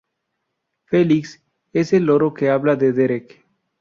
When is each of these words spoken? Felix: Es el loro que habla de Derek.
Felix: 0.85 1.43
Es 1.73 1.93
el 1.93 2.05
loro 2.05 2.33
que 2.33 2.49
habla 2.49 2.75
de 2.75 2.91
Derek. 2.91 3.45